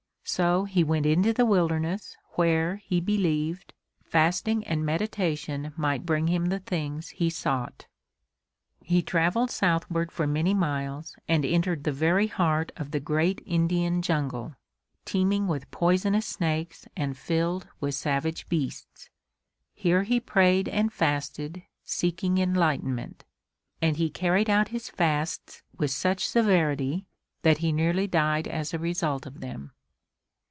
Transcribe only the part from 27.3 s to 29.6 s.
that he nearly died as a result of